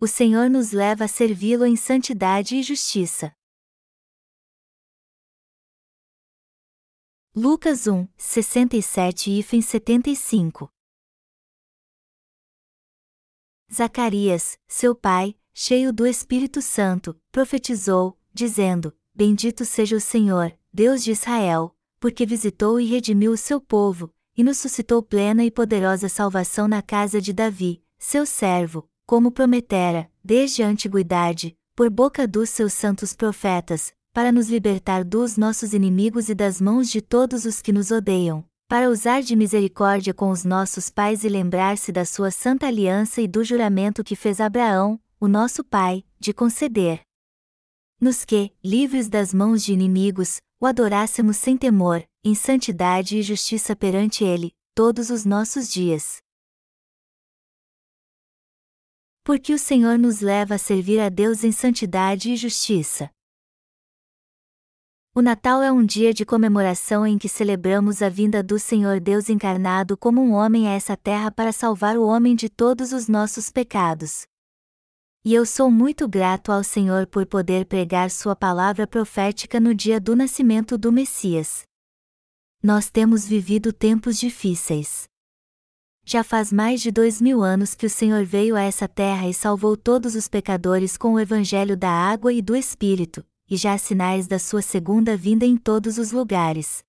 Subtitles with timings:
[0.00, 3.34] o Senhor nos leva a servi-lo em santidade e justiça.
[7.34, 10.70] Lucas 1, 67 e 75
[13.72, 21.10] Zacarias, seu pai, cheio do Espírito Santo, profetizou, dizendo: Bendito seja o Senhor, Deus de
[21.10, 26.68] Israel, porque visitou e redimiu o seu povo, e nos suscitou plena e poderosa salvação
[26.68, 32.74] na casa de Davi, seu servo, como prometera, desde a antiguidade, por boca dos seus
[32.74, 37.72] santos profetas, para nos libertar dos nossos inimigos e das mãos de todos os que
[37.72, 42.66] nos odeiam, para usar de misericórdia com os nossos pais e lembrar-se da sua santa
[42.66, 47.00] aliança e do juramento que fez Abraão, o nosso pai, de conceder.
[47.98, 53.74] Nos que, livres das mãos de inimigos, o adorássemos sem temor, em santidade e justiça
[53.74, 56.18] perante Ele, todos os nossos dias.
[59.28, 63.10] Porque o Senhor nos leva a servir a Deus em santidade e justiça.
[65.14, 69.28] O Natal é um dia de comemoração em que celebramos a vinda do Senhor Deus
[69.28, 73.50] encarnado como um homem a essa terra para salvar o homem de todos os nossos
[73.50, 74.26] pecados.
[75.22, 80.00] E eu sou muito grato ao Senhor por poder pregar Sua palavra profética no dia
[80.00, 81.64] do nascimento do Messias.
[82.62, 85.06] Nós temos vivido tempos difíceis.
[86.10, 89.34] Já faz mais de dois mil anos que o Senhor veio a essa terra e
[89.34, 93.78] salvou todos os pecadores com o Evangelho da água e do Espírito, e já há
[93.78, 96.82] sinais da sua segunda vinda em todos os lugares.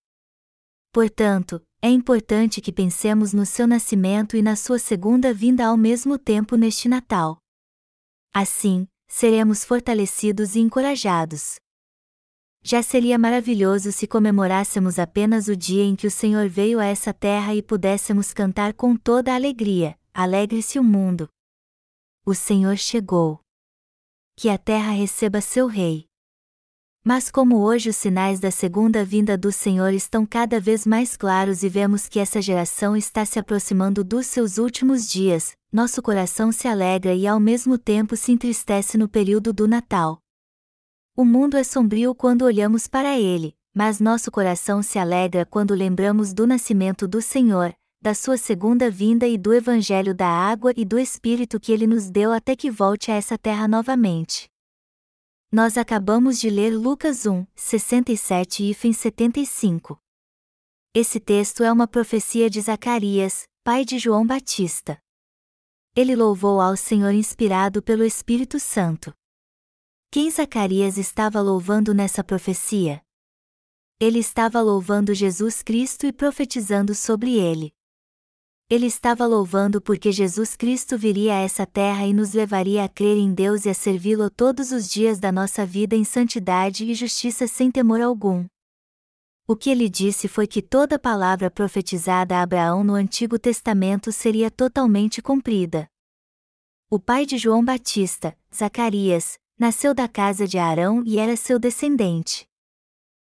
[0.93, 6.17] Portanto, é importante que pensemos no seu nascimento e na sua segunda vinda ao mesmo
[6.17, 7.39] tempo neste Natal.
[8.33, 11.59] Assim, seremos fortalecidos e encorajados.
[12.61, 17.13] Já seria maravilhoso se comemorássemos apenas o dia em que o Senhor veio a essa
[17.13, 21.29] terra e pudéssemos cantar com toda a alegria: Alegre-se o mundo!
[22.25, 23.39] O Senhor chegou.
[24.35, 26.05] Que a terra receba seu Rei.
[27.03, 31.63] Mas como hoje os sinais da segunda vinda do Senhor estão cada vez mais claros
[31.63, 36.67] e vemos que essa geração está se aproximando dos seus últimos dias, nosso coração se
[36.67, 40.19] alegra e ao mesmo tempo se entristece no período do Natal.
[41.19, 46.33] O mundo é sombrio quando olhamos para ele, mas nosso coração se alegra quando lembramos
[46.33, 50.97] do nascimento do Senhor, da sua segunda vinda e do Evangelho da água e do
[50.97, 54.49] Espírito que ele nos deu até que volte a essa terra novamente.
[55.51, 59.99] Nós acabamos de ler Lucas 1, 67 e 75.
[60.93, 64.97] Esse texto é uma profecia de Zacarias, pai de João Batista.
[65.93, 69.13] Ele louvou ao Senhor inspirado pelo Espírito Santo.
[70.11, 72.99] Quem Zacarias estava louvando nessa profecia?
[73.99, 77.71] Ele estava louvando Jesus Cristo e profetizando sobre ele.
[78.67, 83.19] Ele estava louvando porque Jesus Cristo viria a essa terra e nos levaria a crer
[83.19, 87.45] em Deus e a servi-lo todos os dias da nossa vida em santidade e justiça
[87.45, 88.47] sem temor algum.
[89.47, 94.49] O que ele disse foi que toda palavra profetizada a Abraão no Antigo Testamento seria
[94.49, 95.87] totalmente cumprida.
[96.89, 102.47] O pai de João Batista, Zacarias, nasceu da casa de Arão e era seu descendente.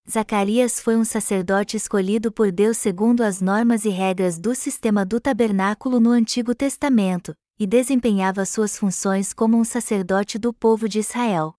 [0.09, 5.21] Zacarias foi um sacerdote escolhido por Deus segundo as normas e regras do sistema do
[5.21, 11.55] tabernáculo no Antigo Testamento, e desempenhava suas funções como um sacerdote do povo de Israel.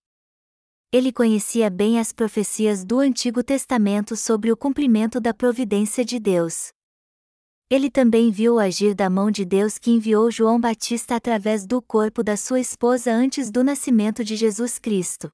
[0.92, 6.72] Ele conhecia bem as profecias do Antigo Testamento sobre o cumprimento da providência de Deus.
[7.74, 11.82] Ele também viu o agir da mão de Deus que enviou João Batista através do
[11.82, 15.32] corpo da sua esposa antes do nascimento de Jesus Cristo.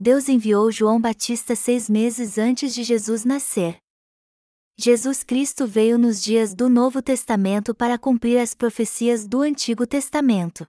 [0.00, 3.76] Deus enviou João Batista seis meses antes de Jesus nascer.
[4.74, 10.66] Jesus Cristo veio nos dias do Novo Testamento para cumprir as profecias do Antigo Testamento.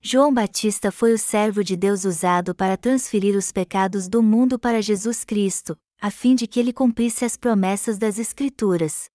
[0.00, 4.80] João Batista foi o servo de Deus usado para transferir os pecados do mundo para
[4.80, 9.10] Jesus Cristo, a fim de que ele cumprisse as promessas das Escrituras.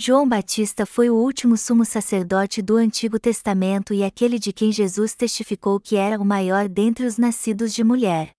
[0.00, 5.12] João Batista foi o último sumo sacerdote do Antigo Testamento e aquele de quem Jesus
[5.16, 8.30] testificou que era o maior dentre os nascidos de mulher.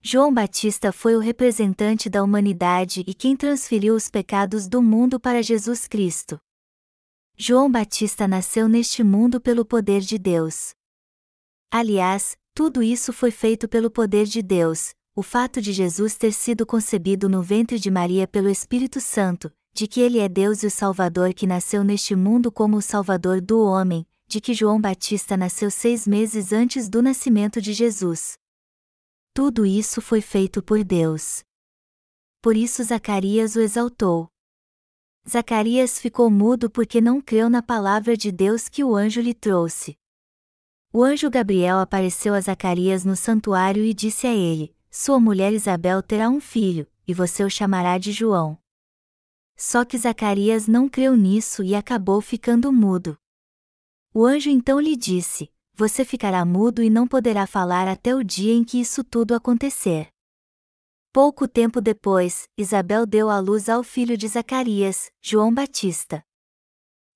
[0.00, 5.42] João Batista foi o representante da humanidade e quem transferiu os pecados do mundo para
[5.42, 6.38] Jesus Cristo.
[7.36, 10.70] João Batista nasceu neste mundo pelo poder de Deus.
[11.68, 16.64] Aliás, tudo isso foi feito pelo poder de Deus, o fato de Jesus ter sido
[16.64, 19.50] concebido no ventre de Maria pelo Espírito Santo,
[19.80, 23.40] de que ele é Deus e o Salvador que nasceu neste mundo como o Salvador
[23.40, 28.36] do homem, de que João Batista nasceu seis meses antes do nascimento de Jesus.
[29.32, 31.42] Tudo isso foi feito por Deus.
[32.42, 34.28] Por isso Zacarias o exaltou.
[35.26, 39.96] Zacarias ficou mudo porque não creu na palavra de Deus que o anjo lhe trouxe.
[40.92, 46.02] O anjo Gabriel apareceu a Zacarias no santuário e disse a ele: Sua mulher Isabel
[46.02, 48.59] terá um filho, e você o chamará de João.
[49.62, 53.18] Só que Zacarias não creu nisso e acabou ficando mudo.
[54.14, 58.54] O anjo então lhe disse: Você ficará mudo e não poderá falar até o dia
[58.54, 60.08] em que isso tudo acontecer.
[61.12, 66.24] Pouco tempo depois, Isabel deu à luz ao filho de Zacarias, João Batista.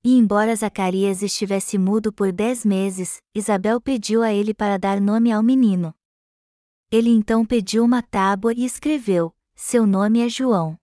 [0.04, 5.32] E embora Zacarias estivesse mudo por dez meses, Isabel pediu a ele para dar nome
[5.32, 5.94] ao menino.
[6.90, 10.78] Ele então pediu uma tábua e escreveu: Seu nome é João.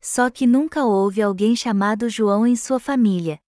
[0.00, 3.40] Só que nunca houve alguém chamado João em sua família.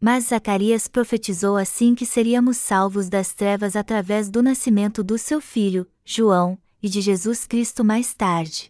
[0.00, 5.88] Mas Zacarias profetizou assim que seríamos salvos das trevas através do nascimento do seu filho,
[6.04, 8.68] João, e de Jesus Cristo mais tarde.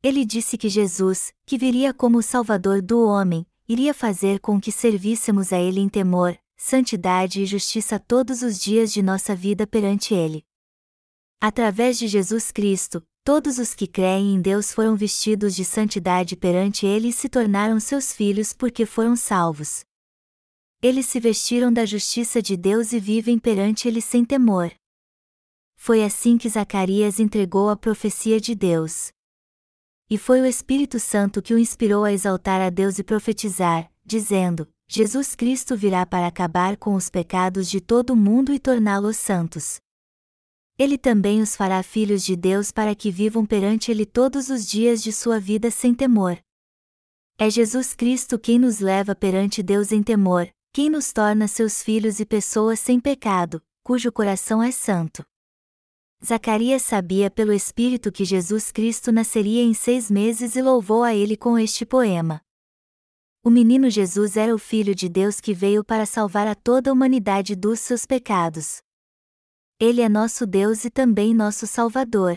[0.00, 4.70] Ele disse que Jesus, que viria como o Salvador do homem, iria fazer com que
[4.70, 10.14] servíssemos a Ele em temor, santidade e justiça todos os dias de nossa vida perante
[10.14, 10.44] Ele.
[11.40, 16.86] Através de Jesus Cristo, todos os que creem em Deus foram vestidos de santidade perante
[16.86, 19.80] Ele e se tornaram seus filhos porque foram salvos.
[20.80, 24.72] Eles se vestiram da justiça de Deus e vivem perante Ele sem temor.
[25.76, 29.10] Foi assim que Zacarias entregou a profecia de Deus.
[30.10, 34.66] E foi o Espírito Santo que o inspirou a exaltar a Deus e profetizar, dizendo:
[34.88, 39.80] Jesus Cristo virá para acabar com os pecados de todo o mundo e torná-los santos.
[40.78, 45.02] Ele também os fará filhos de Deus para que vivam perante Ele todos os dias
[45.02, 46.38] de sua vida sem temor.
[47.36, 52.20] É Jesus Cristo quem nos leva perante Deus em temor, quem nos torna seus filhos
[52.20, 55.24] e pessoas sem pecado, cujo coração é santo.
[56.24, 61.36] Zacarias sabia pelo Espírito que Jesus Cristo nasceria em seis meses e louvou a ele
[61.36, 62.40] com este poema.
[63.44, 66.92] O menino Jesus era o Filho de Deus que veio para salvar a toda a
[66.92, 68.80] humanidade dos seus pecados.
[69.80, 72.36] Ele é nosso Deus e também nosso Salvador.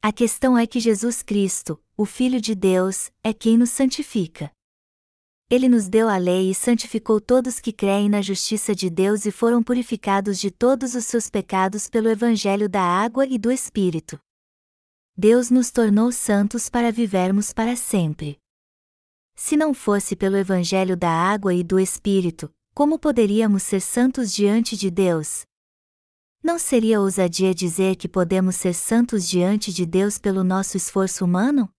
[0.00, 4.50] A questão é que Jesus Cristo, o Filho de Deus, é quem nos santifica.
[5.50, 9.30] Ele nos deu a lei e santificou todos que creem na justiça de Deus e
[9.30, 14.18] foram purificados de todos os seus pecados pelo Evangelho da água e do Espírito.
[15.14, 18.38] Deus nos tornou santos para vivermos para sempre.
[19.36, 24.74] Se não fosse pelo Evangelho da água e do Espírito, como poderíamos ser santos diante
[24.74, 25.44] de Deus?
[26.42, 31.70] Não seria ousadia dizer que podemos ser santos diante de Deus pelo nosso esforço humano?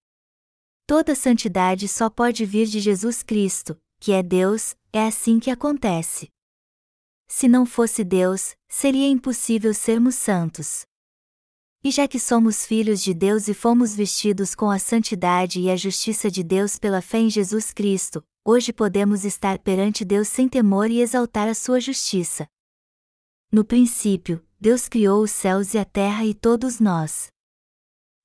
[0.86, 6.30] Toda santidade só pode vir de Jesus Cristo, que é Deus, é assim que acontece.
[7.28, 10.86] Se não fosse Deus, seria impossível sermos santos.
[11.84, 15.76] E já que somos filhos de Deus e fomos vestidos com a santidade e a
[15.76, 20.92] justiça de Deus pela fé em Jesus Cristo, hoje podemos estar perante Deus sem temor
[20.92, 22.48] e exaltar a sua justiça.
[23.52, 27.30] No princípio, Deus criou os céus e a terra e todos nós.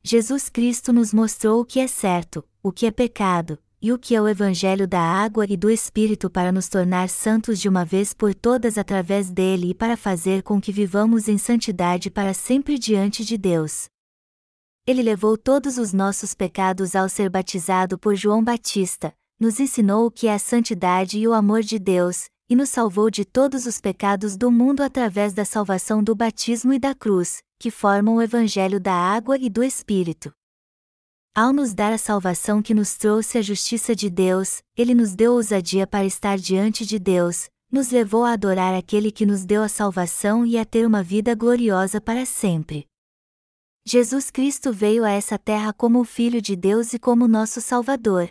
[0.02, 4.14] Jesus Cristo nos mostrou o que é certo, o que é pecado, e o que
[4.14, 8.12] é o Evangelho da água e do Espírito para nos tornar santos de uma vez
[8.12, 13.24] por todas através dele e para fazer com que vivamos em santidade para sempre diante
[13.24, 13.86] de Deus.
[14.86, 20.10] Ele levou todos os nossos pecados ao ser batizado por João Batista, nos ensinou o
[20.10, 23.80] que é a santidade e o amor de Deus, e nos salvou de todos os
[23.80, 28.78] pecados do mundo através da salvação do batismo e da cruz, que formam o Evangelho
[28.78, 30.32] da água e do Espírito.
[31.34, 35.32] Ao nos dar a salvação que nos trouxe a justiça de Deus, Ele nos deu
[35.32, 39.68] ousadia para estar diante de Deus, nos levou a adorar aquele que nos deu a
[39.68, 42.86] salvação e a ter uma vida gloriosa para sempre.
[43.84, 48.30] Jesus Cristo veio a essa terra como o Filho de Deus e como nosso Salvador.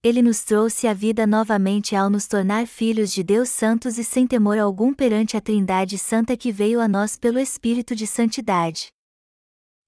[0.00, 4.28] Ele nos trouxe a vida novamente ao nos tornar filhos de Deus santos e sem
[4.28, 8.92] temor algum perante a Trindade Santa que veio a nós pelo Espírito de Santidade.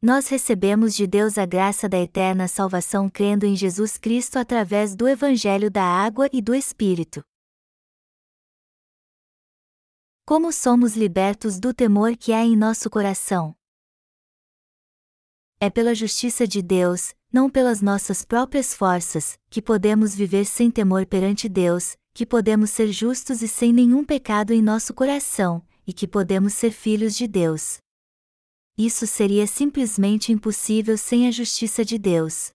[0.03, 5.07] Nós recebemos de Deus a graça da eterna salvação crendo em Jesus Cristo através do
[5.07, 7.23] Evangelho da Água e do Espírito.
[10.25, 13.55] Como somos libertos do temor que há em nosso coração?
[15.61, 21.07] É pela justiça de Deus, não pelas nossas próprias forças, que podemos viver sem temor
[21.07, 26.09] perante Deus, que podemos ser justos e sem nenhum pecado em nosso coração, e que
[26.09, 27.81] podemos ser filhos de Deus
[28.83, 32.51] isso seria simplesmente impossível sem a justiça de Deus.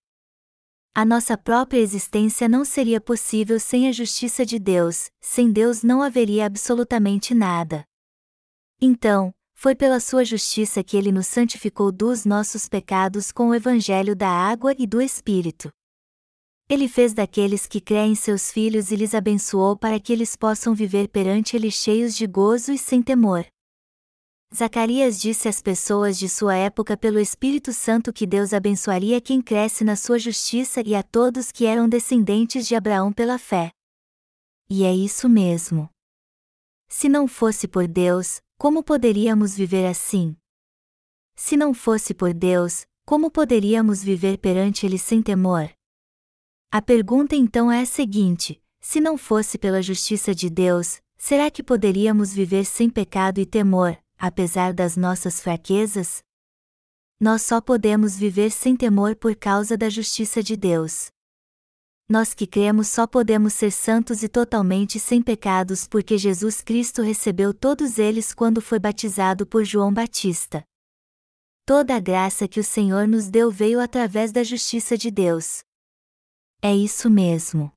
[0.92, 6.02] A nossa própria existência não seria possível sem a justiça de Deus, sem Deus não
[6.02, 7.86] haveria absolutamente nada.
[8.82, 14.16] Então, foi pela sua justiça que ele nos santificou dos nossos pecados com o evangelho
[14.16, 15.72] da água e do Espírito.
[16.70, 21.08] Ele fez daqueles que creem seus filhos e lhes abençoou para que eles possam viver
[21.08, 23.46] perante ele cheios de gozo e sem temor.
[24.54, 29.84] Zacarias disse às pessoas de sua época pelo Espírito Santo que Deus abençoaria quem cresce
[29.84, 33.72] na sua justiça e a todos que eram descendentes de Abraão pela fé.
[34.70, 35.90] E é isso mesmo.
[36.88, 40.36] Se não fosse por Deus, como poderíamos viver assim?
[41.36, 45.70] Se não fosse por Deus, como poderíamos viver perante Ele sem temor?
[46.72, 51.62] A pergunta então é a seguinte: se não fosse pela justiça de Deus, será que
[51.62, 56.24] poderíamos viver sem pecado e temor, apesar das nossas fraquezas?
[57.20, 61.12] Nós só podemos viver sem temor por causa da justiça de Deus.
[62.08, 67.52] Nós que cremos só podemos ser santos e totalmente sem pecados porque Jesus Cristo recebeu
[67.52, 70.64] todos eles quando foi batizado por João Batista.
[71.66, 75.64] Toda a graça que o Senhor nos deu veio através da justiça de Deus.
[76.62, 77.72] É isso mesmo.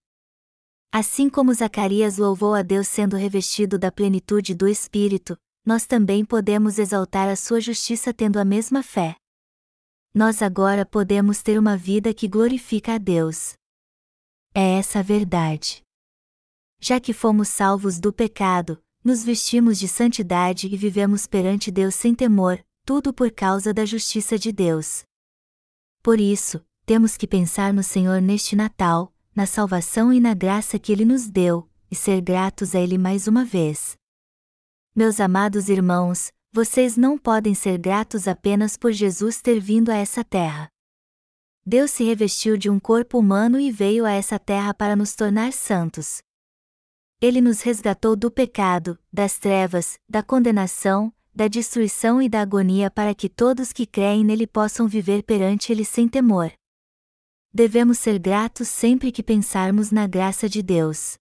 [0.93, 6.79] Assim como Zacarias louvou a Deus sendo revestido da plenitude do Espírito, nós também podemos
[6.79, 9.17] exaltar a sua justiça tendo a mesma fé.
[10.15, 13.58] Nós agora podemos ter uma vida que glorifica a Deus.
[14.55, 15.83] É essa a verdade.
[16.81, 22.15] Já que fomos salvos do pecado, nos vestimos de santidade e vivemos perante Deus sem
[22.15, 25.03] temor, tudo por causa da justiça de Deus.
[26.03, 30.91] Por isso, temos que pensar no Senhor neste Natal, na salvação e na graça que
[30.91, 33.97] Ele nos deu, e ser gratos a Ele mais uma vez.
[34.95, 40.25] Meus amados irmãos, vocês não podem ser gratos apenas por Jesus ter vindo a essa
[40.25, 40.69] terra.
[41.71, 45.53] Deus se revestiu de um corpo humano e veio a essa terra para nos tornar
[45.53, 46.23] santos.
[47.21, 53.15] Ele nos resgatou do pecado, das trevas, da condenação, da destruição e da agonia para
[53.15, 56.51] que todos que creem nele possam viver perante ele sem temor.
[57.53, 61.19] Devemos ser gratos sempre que pensarmos na graça de Deus.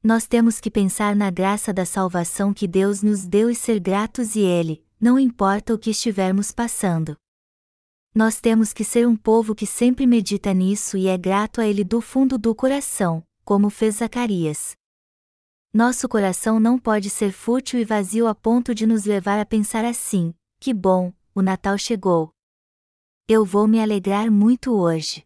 [0.00, 4.36] Nós temos que pensar na graça da salvação que Deus nos deu e ser gratos
[4.36, 7.16] e Ele, não importa o que estivermos passando.
[8.12, 11.84] Nós temos que ser um povo que sempre medita nisso e é grato a Ele
[11.84, 14.74] do fundo do coração, como fez Zacarias.
[15.72, 19.84] Nosso coração não pode ser fútil e vazio a ponto de nos levar a pensar
[19.84, 22.32] assim: que bom, o Natal chegou.
[23.28, 25.24] Eu vou me alegrar muito hoje.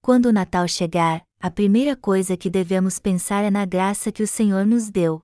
[0.00, 4.28] Quando o Natal chegar, a primeira coisa que devemos pensar é na graça que o
[4.28, 5.20] Senhor nos deu.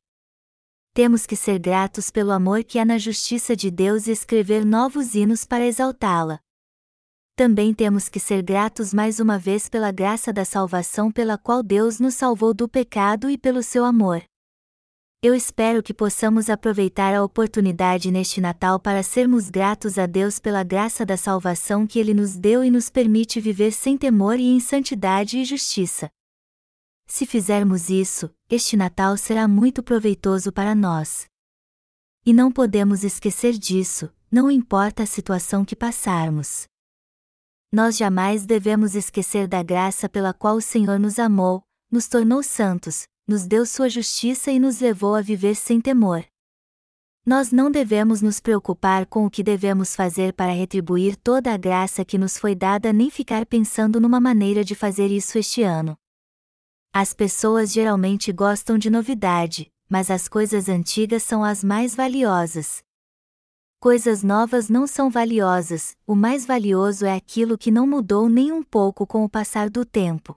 [0.92, 5.14] Temos que ser gratos pelo amor que há na justiça de Deus e escrever novos
[5.14, 6.40] hinos para exaltá-la.
[7.37, 12.00] Também temos que ser gratos mais uma vez pela graça da salvação pela qual Deus
[12.00, 14.25] nos salvou do pecado e pelo seu amor.
[15.23, 20.64] Eu espero que possamos aproveitar a oportunidade neste Natal para sermos gratos a Deus pela
[20.64, 24.59] graça da salvação que Ele nos deu e nos permite viver sem temor e em
[24.59, 26.09] santidade e justiça.
[27.07, 31.26] Se fizermos isso, este Natal será muito proveitoso para nós.
[32.25, 36.66] E não podemos esquecer disso, não importa a situação que passarmos.
[37.73, 43.06] Nós jamais devemos esquecer da graça pela qual o Senhor nos amou, nos tornou santos,
[43.26, 46.25] nos deu sua justiça e nos levou a viver sem temor.
[47.25, 52.04] Nós não devemos nos preocupar com o que devemos fazer para retribuir toda a graça
[52.04, 55.99] que nos foi dada nem ficar pensando numa maneira de fazer isso este ano.
[56.92, 62.86] As pessoas geralmente gostam de novidade, mas as coisas antigas são as mais valiosas.
[63.87, 68.61] Coisas novas não são valiosas, o mais valioso é aquilo que não mudou nem um
[68.61, 70.35] pouco com o passar do tempo.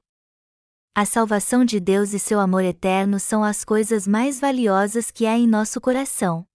[0.96, 5.36] A salvação de Deus e seu amor eterno são as coisas mais valiosas que há
[5.36, 6.46] em nosso coração.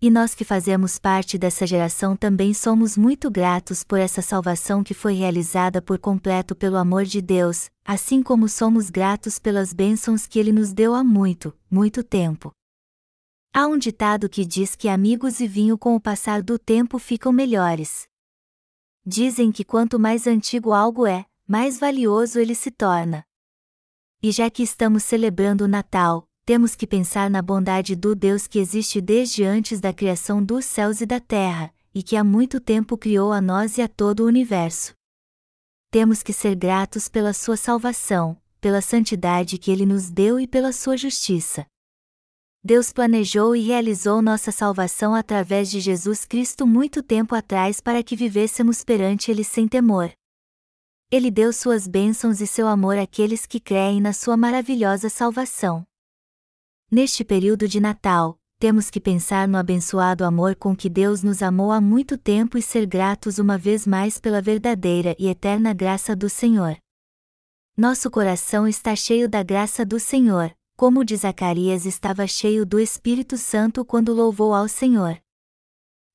[0.00, 4.94] E nós que fazemos parte dessa geração também somos muito gratos por essa salvação que
[4.94, 10.38] foi realizada por completo pelo amor de Deus, assim como somos gratos pelas bênçãos que
[10.38, 12.52] Ele nos deu há muito, muito tempo.
[13.58, 17.32] Há um ditado que diz que amigos e vinho com o passar do tempo ficam
[17.32, 18.06] melhores.
[19.02, 23.24] Dizem que quanto mais antigo algo é, mais valioso ele se torna.
[24.22, 28.58] E já que estamos celebrando o Natal, temos que pensar na bondade do Deus que
[28.58, 32.98] existe desde antes da criação dos céus e da terra, e que há muito tempo
[32.98, 34.92] criou a nós e a todo o universo.
[35.90, 40.74] Temos que ser gratos pela sua salvação, pela santidade que ele nos deu e pela
[40.74, 41.66] sua justiça.
[42.66, 48.16] Deus planejou e realizou nossa salvação através de Jesus Cristo muito tempo atrás para que
[48.16, 50.10] vivêssemos perante Ele sem temor.
[51.08, 55.86] Ele deu suas bênçãos e seu amor àqueles que creem na sua maravilhosa salvação.
[56.90, 61.70] Neste período de Natal, temos que pensar no abençoado amor com que Deus nos amou
[61.70, 66.28] há muito tempo e ser gratos uma vez mais pela verdadeira e eterna graça do
[66.28, 66.76] Senhor.
[67.76, 73.38] Nosso coração está cheio da graça do Senhor, como de Zacarias estava cheio do Espírito
[73.38, 75.18] Santo quando louvou ao Senhor.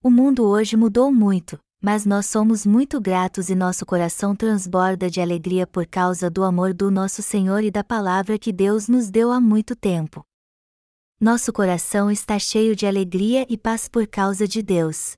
[0.03, 5.19] O mundo hoje mudou muito, mas nós somos muito gratos e nosso coração transborda de
[5.19, 9.31] alegria por causa do amor do nosso Senhor e da palavra que Deus nos deu
[9.31, 10.23] há muito tempo.
[11.19, 15.13] Nosso coração está cheio de alegria e paz por causa de Deus.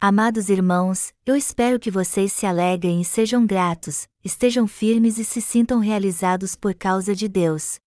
[0.00, 5.42] Amados irmãos, eu espero que vocês se alegrem e sejam gratos, estejam firmes e se
[5.42, 7.78] sintam realizados por causa de Deus.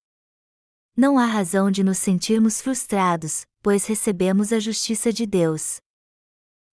[0.96, 5.80] Não há razão de nos sentirmos frustrados, pois recebemos a justiça de Deus.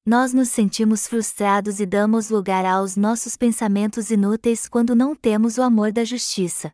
[0.04, 5.62] Nós nos sentimos frustrados e damos lugar aos nossos pensamentos inúteis quando não temos o
[5.62, 6.72] amor da justiça.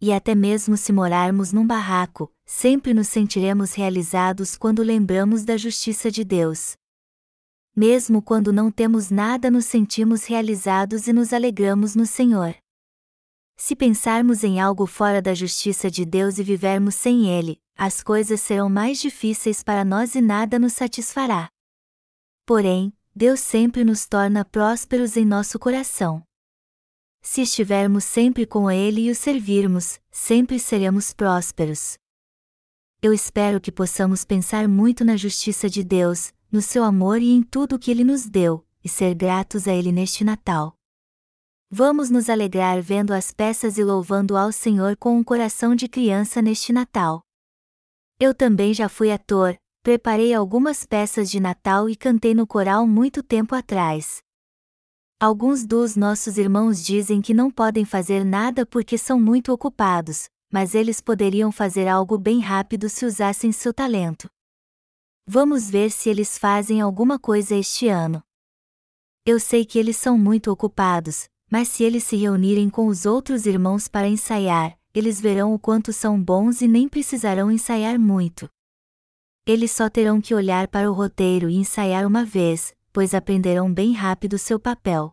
[0.00, 6.10] E até mesmo se morarmos num barraco, sempre nos sentiremos realizados quando lembramos da justiça
[6.10, 6.76] de Deus.
[7.76, 12.56] Mesmo quando não temos nada, nos sentimos realizados e nos alegramos no Senhor.
[13.62, 18.40] Se pensarmos em algo fora da justiça de Deus e vivermos sem Ele, as coisas
[18.40, 21.46] serão mais difíceis para nós e nada nos satisfará.
[22.46, 26.22] Porém, Deus sempre nos torna prósperos em nosso coração.
[27.20, 31.98] Se estivermos sempre com Ele e o servirmos, sempre seremos prósperos.
[33.02, 37.42] Eu espero que possamos pensar muito na justiça de Deus, no seu amor e em
[37.42, 40.79] tudo o que Ele nos deu, e ser gratos a Ele neste Natal.
[41.72, 46.42] Vamos nos alegrar vendo as peças e louvando ao Senhor com um coração de criança
[46.42, 47.22] neste Natal.
[48.18, 53.22] Eu também já fui ator, preparei algumas peças de Natal e cantei no coral muito
[53.22, 54.18] tempo atrás.
[55.20, 60.74] Alguns dos nossos irmãos dizem que não podem fazer nada porque são muito ocupados, mas
[60.74, 64.28] eles poderiam fazer algo bem rápido se usassem seu talento.
[65.24, 68.20] Vamos ver se eles fazem alguma coisa este ano.
[69.24, 73.44] Eu sei que eles são muito ocupados, mas se eles se reunirem com os outros
[73.44, 78.48] irmãos para ensaiar, eles verão o quanto são bons e nem precisarão ensaiar muito.
[79.46, 83.92] Eles só terão que olhar para o roteiro e ensaiar uma vez, pois aprenderão bem
[83.92, 85.12] rápido seu papel.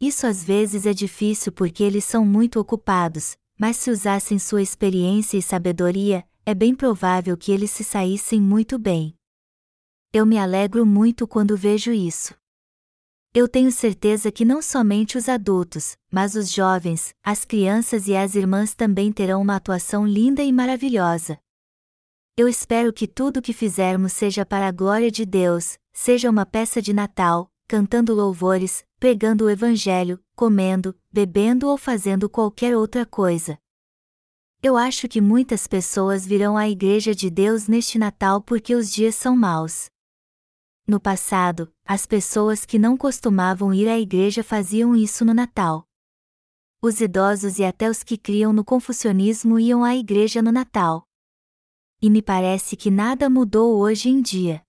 [0.00, 5.36] Isso às vezes é difícil porque eles são muito ocupados, mas se usassem sua experiência
[5.36, 9.14] e sabedoria, é bem provável que eles se saíssem muito bem.
[10.12, 12.39] Eu me alegro muito quando vejo isso.
[13.32, 18.34] Eu tenho certeza que não somente os adultos, mas os jovens, as crianças e as
[18.34, 21.38] irmãs também terão uma atuação linda e maravilhosa.
[22.36, 26.44] Eu espero que tudo o que fizermos seja para a glória de Deus, seja uma
[26.44, 33.56] peça de Natal, cantando louvores, pregando o Evangelho, comendo, bebendo ou fazendo qualquer outra coisa.
[34.60, 39.14] Eu acho que muitas pessoas virão à Igreja de Deus neste Natal porque os dias
[39.14, 39.88] são maus.
[40.90, 45.86] No passado, as pessoas que não costumavam ir à igreja faziam isso no Natal.
[46.82, 51.04] Os idosos e até os que criam no confucionismo iam à igreja no Natal.
[52.02, 54.64] E me parece que nada mudou hoje em dia.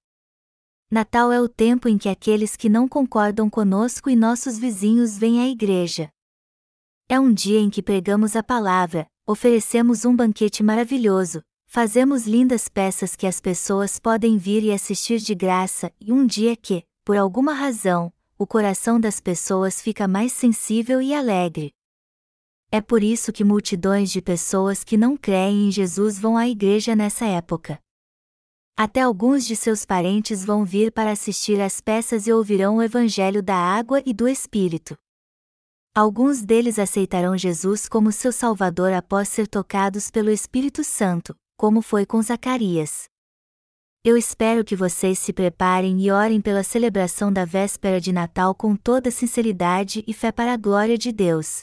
[0.92, 5.42] Natal é o tempo em que aqueles que não concordam conosco e nossos vizinhos vêm
[5.42, 6.12] à igreja.
[7.10, 11.42] É um dia em que pregamos a palavra, oferecemos um banquete maravilhoso,
[11.74, 16.54] fazemos lindas peças que as pessoas podem vir e assistir de graça, e um dia
[16.54, 21.74] que, por alguma razão, o coração das pessoas fica mais sensível e alegre.
[22.70, 26.94] É por isso que multidões de pessoas que não creem em Jesus vão à igreja
[26.94, 27.80] nessa época.
[28.76, 33.42] Até alguns de seus parentes vão vir para assistir às peças e ouvirão o Evangelho
[33.42, 34.98] da água e do Espírito.
[35.96, 42.08] Alguns deles aceitarão Jesus como seu Salvador após ser tocados pelo Espírito Santo, como foi
[42.08, 43.08] com Zacarias.
[44.04, 48.76] Eu espero que vocês se preparem e orem pela celebração da véspera de Natal com
[48.76, 51.62] toda sinceridade e fé para a glória de Deus.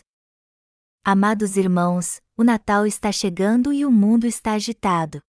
[1.04, 5.20] Amados irmãos, o Natal está chegando e o mundo está agitado.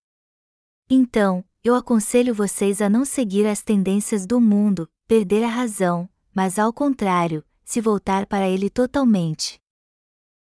[0.88, 6.60] Então, eu aconselho vocês a não seguir as tendências do mundo, perder a razão, mas
[6.60, 9.60] ao contrário, se voltar para ele totalmente.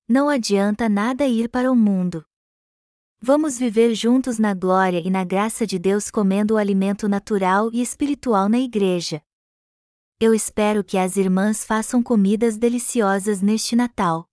[0.08, 2.24] Não adianta nada ir para o mundo.
[3.24, 7.80] Vamos viver juntos na glória e na graça de Deus comendo o alimento natural e
[7.80, 9.22] espiritual na igreja.
[10.20, 14.31] Eu espero que as irmãs façam comidas deliciosas neste Natal.